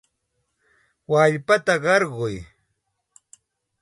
Wallpata 1.11 1.73
qarquy. 1.83 2.35